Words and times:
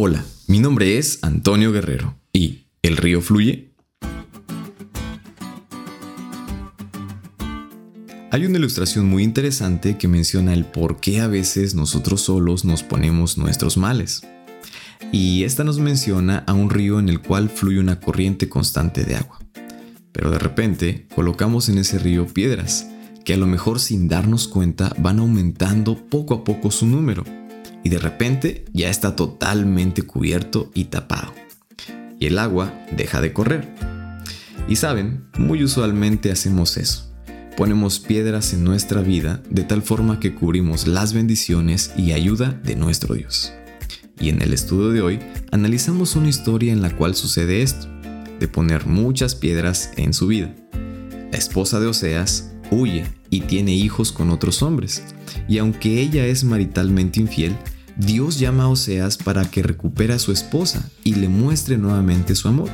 Hola, 0.00 0.24
mi 0.46 0.60
nombre 0.60 0.96
es 0.96 1.18
Antonio 1.22 1.72
Guerrero 1.72 2.14
y 2.32 2.68
¿el 2.82 2.96
río 2.96 3.20
fluye? 3.20 3.72
Hay 8.30 8.46
una 8.46 8.58
ilustración 8.58 9.06
muy 9.06 9.24
interesante 9.24 9.98
que 9.98 10.06
menciona 10.06 10.54
el 10.54 10.66
por 10.66 11.00
qué 11.00 11.20
a 11.20 11.26
veces 11.26 11.74
nosotros 11.74 12.20
solos 12.20 12.64
nos 12.64 12.84
ponemos 12.84 13.38
nuestros 13.38 13.76
males. 13.76 14.22
Y 15.10 15.42
esta 15.42 15.64
nos 15.64 15.80
menciona 15.80 16.44
a 16.46 16.52
un 16.52 16.70
río 16.70 17.00
en 17.00 17.08
el 17.08 17.20
cual 17.20 17.48
fluye 17.50 17.80
una 17.80 17.98
corriente 17.98 18.48
constante 18.48 19.02
de 19.02 19.16
agua. 19.16 19.40
Pero 20.12 20.30
de 20.30 20.38
repente 20.38 21.08
colocamos 21.12 21.68
en 21.68 21.78
ese 21.78 21.98
río 21.98 22.24
piedras 22.28 22.88
que 23.24 23.34
a 23.34 23.36
lo 23.36 23.48
mejor 23.48 23.80
sin 23.80 24.06
darnos 24.06 24.46
cuenta 24.46 24.94
van 24.96 25.18
aumentando 25.18 25.96
poco 26.08 26.34
a 26.34 26.44
poco 26.44 26.70
su 26.70 26.86
número 26.86 27.24
y 27.84 27.88
de 27.88 27.98
repente 27.98 28.64
ya 28.72 28.90
está 28.90 29.16
totalmente 29.16 30.02
cubierto 30.02 30.70
y 30.74 30.84
tapado. 30.84 31.32
Y 32.18 32.26
el 32.26 32.38
agua 32.38 32.74
deja 32.96 33.20
de 33.20 33.32
correr. 33.32 33.68
Y 34.68 34.76
saben, 34.76 35.28
muy 35.38 35.64
usualmente 35.64 36.30
hacemos 36.30 36.76
eso. 36.76 37.08
Ponemos 37.56 37.98
piedras 37.98 38.52
en 38.52 38.62
nuestra 38.62 39.00
vida 39.00 39.42
de 39.50 39.64
tal 39.64 39.82
forma 39.82 40.20
que 40.20 40.34
cubrimos 40.34 40.86
las 40.86 41.12
bendiciones 41.12 41.92
y 41.96 42.12
ayuda 42.12 42.52
de 42.64 42.76
nuestro 42.76 43.14
Dios. 43.14 43.52
Y 44.20 44.28
en 44.28 44.42
el 44.42 44.52
estudio 44.52 44.90
de 44.90 45.00
hoy 45.00 45.18
analizamos 45.52 46.16
una 46.16 46.28
historia 46.28 46.72
en 46.72 46.82
la 46.82 46.96
cual 46.96 47.14
sucede 47.14 47.62
esto, 47.62 47.88
de 48.38 48.48
poner 48.48 48.86
muchas 48.86 49.34
piedras 49.34 49.90
en 49.96 50.12
su 50.12 50.28
vida. 50.28 50.54
La 51.32 51.38
esposa 51.38 51.80
de 51.80 51.86
Oseas 51.86 52.52
huye 52.70 53.06
y 53.30 53.40
tiene 53.40 53.72
hijos 53.74 54.12
con 54.12 54.30
otros 54.30 54.62
hombres, 54.62 55.02
y 55.48 55.58
aunque 55.58 56.00
ella 56.00 56.26
es 56.26 56.44
maritalmente 56.44 57.20
infiel, 57.20 57.56
Dios 57.96 58.38
llama 58.38 58.64
a 58.64 58.68
Oseas 58.68 59.16
para 59.16 59.44
que 59.50 59.62
recupere 59.62 60.14
a 60.14 60.18
su 60.18 60.30
esposa 60.30 60.88
y 61.02 61.16
le 61.16 61.28
muestre 61.28 61.78
nuevamente 61.78 62.34
su 62.34 62.48
amor. 62.48 62.70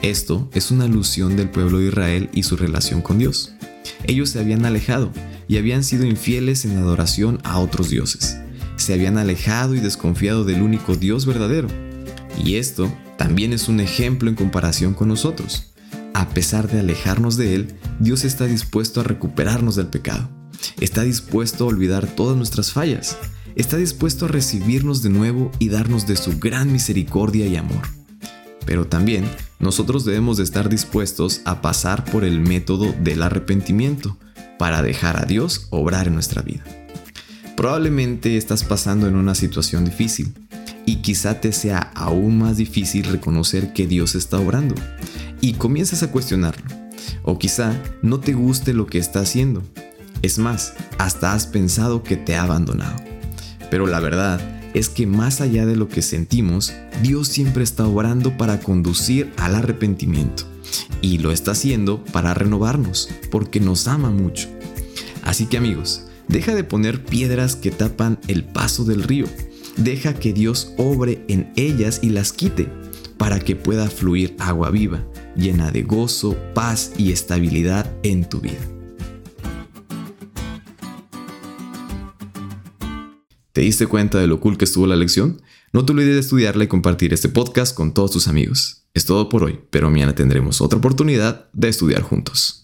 Esto 0.00 0.48
es 0.54 0.70
una 0.70 0.84
alusión 0.84 1.36
del 1.36 1.50
pueblo 1.50 1.78
de 1.78 1.88
Israel 1.88 2.30
y 2.32 2.42
su 2.42 2.56
relación 2.56 3.02
con 3.02 3.18
Dios. 3.18 3.52
Ellos 4.04 4.30
se 4.30 4.40
habían 4.40 4.64
alejado 4.64 5.12
y 5.48 5.58
habían 5.58 5.84
sido 5.84 6.06
infieles 6.06 6.64
en 6.64 6.78
adoración 6.78 7.40
a 7.44 7.58
otros 7.58 7.90
dioses. 7.90 8.38
Se 8.76 8.94
habían 8.94 9.18
alejado 9.18 9.74
y 9.74 9.80
desconfiado 9.80 10.44
del 10.44 10.62
único 10.62 10.96
Dios 10.96 11.26
verdadero. 11.26 11.68
Y 12.42 12.56
esto 12.56 12.92
también 13.18 13.52
es 13.52 13.68
un 13.68 13.80
ejemplo 13.80 14.28
en 14.28 14.34
comparación 14.34 14.94
con 14.94 15.08
nosotros. 15.08 15.71
A 16.14 16.28
pesar 16.30 16.68
de 16.68 16.80
alejarnos 16.80 17.36
de 17.36 17.54
Él, 17.54 17.74
Dios 18.00 18.24
está 18.24 18.46
dispuesto 18.46 19.00
a 19.00 19.04
recuperarnos 19.04 19.76
del 19.76 19.86
pecado. 19.86 20.28
Está 20.80 21.02
dispuesto 21.02 21.64
a 21.64 21.68
olvidar 21.68 22.06
todas 22.06 22.36
nuestras 22.36 22.72
fallas 22.72 23.16
está 23.56 23.76
dispuesto 23.76 24.26
a 24.26 24.28
recibirnos 24.28 25.02
de 25.02 25.10
nuevo 25.10 25.50
y 25.58 25.68
darnos 25.68 26.06
de 26.06 26.16
su 26.16 26.38
gran 26.38 26.72
misericordia 26.72 27.46
y 27.46 27.56
amor. 27.56 27.82
Pero 28.64 28.86
también 28.86 29.24
nosotros 29.58 30.04
debemos 30.04 30.36
de 30.36 30.44
estar 30.44 30.68
dispuestos 30.68 31.40
a 31.44 31.60
pasar 31.60 32.04
por 32.04 32.24
el 32.24 32.40
método 32.40 32.94
del 33.00 33.22
arrepentimiento 33.22 34.18
para 34.58 34.82
dejar 34.82 35.20
a 35.20 35.26
Dios 35.26 35.66
obrar 35.70 36.06
en 36.06 36.14
nuestra 36.14 36.42
vida. 36.42 36.64
Probablemente 37.56 38.36
estás 38.36 38.64
pasando 38.64 39.06
en 39.06 39.16
una 39.16 39.34
situación 39.34 39.84
difícil 39.84 40.32
y 40.86 40.96
quizá 40.96 41.40
te 41.40 41.52
sea 41.52 41.90
aún 41.94 42.38
más 42.38 42.56
difícil 42.56 43.04
reconocer 43.04 43.72
que 43.72 43.86
Dios 43.86 44.14
está 44.14 44.38
obrando 44.38 44.74
y 45.42 45.54
comienzas 45.54 46.02
a 46.02 46.10
cuestionarlo. 46.10 46.64
O 47.24 47.38
quizá 47.38 47.78
no 48.00 48.20
te 48.20 48.32
guste 48.32 48.72
lo 48.72 48.86
que 48.86 48.96
está 48.96 49.20
haciendo. 49.20 49.62
Es 50.22 50.38
más, 50.38 50.72
hasta 50.96 51.34
has 51.34 51.46
pensado 51.46 52.02
que 52.02 52.16
te 52.16 52.36
ha 52.36 52.44
abandonado. 52.44 52.96
Pero 53.70 53.86
la 53.86 54.00
verdad 54.00 54.40
es 54.72 54.88
que 54.88 55.06
más 55.06 55.40
allá 55.42 55.66
de 55.66 55.76
lo 55.76 55.88
que 55.88 56.00
sentimos, 56.00 56.72
Dios 57.02 57.28
siempre 57.28 57.64
está 57.64 57.86
obrando 57.86 58.38
para 58.38 58.60
conducir 58.60 59.32
al 59.36 59.56
arrepentimiento. 59.56 60.44
Y 61.02 61.18
lo 61.18 61.32
está 61.32 61.50
haciendo 61.50 62.02
para 62.04 62.32
renovarnos, 62.34 63.08
porque 63.30 63.60
nos 63.60 63.88
ama 63.88 64.10
mucho. 64.10 64.48
Así 65.24 65.46
que 65.46 65.58
amigos, 65.58 66.04
deja 66.28 66.54
de 66.54 66.64
poner 66.64 67.04
piedras 67.04 67.56
que 67.56 67.72
tapan 67.72 68.18
el 68.28 68.44
paso 68.44 68.84
del 68.84 69.02
río. 69.02 69.26
Deja 69.76 70.14
que 70.14 70.32
Dios 70.32 70.72
obre 70.78 71.24
en 71.28 71.52
ellas 71.56 71.98
y 72.02 72.10
las 72.10 72.32
quite, 72.32 72.68
para 73.16 73.40
que 73.40 73.56
pueda 73.56 73.88
fluir 73.88 74.36
agua 74.38 74.70
viva, 74.70 75.04
llena 75.36 75.70
de 75.70 75.82
gozo, 75.82 76.36
paz 76.54 76.92
y 76.96 77.12
estabilidad 77.12 77.90
en 78.02 78.28
tu 78.28 78.40
vida. 78.40 78.60
¿Te 83.52 83.60
diste 83.60 83.86
cuenta 83.86 84.18
de 84.18 84.26
lo 84.26 84.40
cool 84.40 84.56
que 84.56 84.64
estuvo 84.64 84.86
la 84.86 84.96
lección? 84.96 85.42
No 85.72 85.84
te 85.84 85.92
olvides 85.92 86.14
de 86.14 86.20
estudiarla 86.20 86.64
y 86.64 86.68
compartir 86.68 87.12
este 87.12 87.28
podcast 87.28 87.74
con 87.74 87.94
todos 87.94 88.10
tus 88.10 88.28
amigos. 88.28 88.84
Es 88.94 89.06
todo 89.06 89.28
por 89.28 89.44
hoy, 89.44 89.60
pero 89.70 89.90
mañana 89.90 90.14
tendremos 90.14 90.60
otra 90.60 90.78
oportunidad 90.78 91.50
de 91.52 91.68
estudiar 91.68 92.02
juntos. 92.02 92.60